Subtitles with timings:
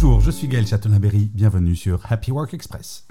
[0.00, 3.08] Bonjour, je suis Gaël Chatonaberry, bienvenue sur Happy Work Express.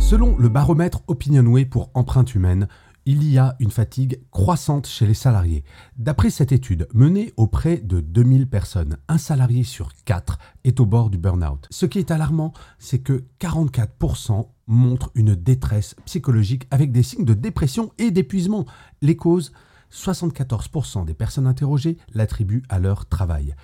[0.00, 2.66] Selon le baromètre Opinionway pour empreinte humaine,
[3.06, 5.62] il y a une fatigue croissante chez les salariés.
[5.96, 11.10] D'après cette étude menée auprès de 2000 personnes, un salarié sur 4 est au bord
[11.10, 11.68] du burn-out.
[11.70, 17.34] Ce qui est alarmant, c'est que 44% montrent une détresse psychologique avec des signes de
[17.34, 18.66] dépression et d'épuisement.
[19.02, 19.52] Les causes
[19.92, 23.54] 74% des personnes interrogées l'attribuent à leur travail.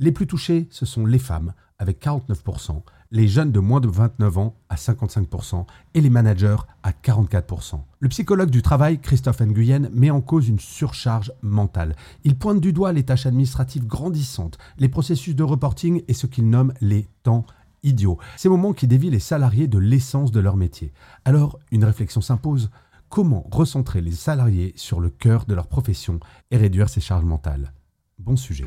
[0.00, 4.38] Les plus touchés, ce sont les femmes, avec 49%, les jeunes de moins de 29
[4.38, 7.80] ans à 55% et les managers à 44%.
[7.98, 11.96] Le psychologue du travail, Christophe Nguyen, met en cause une surcharge mentale.
[12.22, 16.48] Il pointe du doigt les tâches administratives grandissantes, les processus de reporting et ce qu'il
[16.50, 17.46] nomme les temps
[17.82, 18.18] idiots.
[18.36, 20.92] Ces moments qui dévient les salariés de l'essence de leur métier.
[21.24, 22.70] Alors, une réflexion s'impose.
[23.08, 26.20] Comment recentrer les salariés sur le cœur de leur profession
[26.50, 27.72] et réduire ces charges mentales?
[28.18, 28.66] Bon sujet.